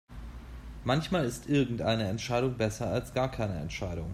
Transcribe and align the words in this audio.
Manchmal 0.83 1.25
ist 1.25 1.47
irgendeine 1.47 2.07
Entscheidung 2.07 2.57
besser 2.57 2.87
als 2.89 3.13
gar 3.13 3.29
keine 3.29 3.59
Entscheidung. 3.59 4.09